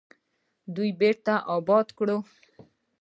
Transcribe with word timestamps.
خو 0.63 0.69
دوی 0.75 0.89
بیرته 0.99 1.33
اباد 1.55 1.87
کړل. 1.97 2.19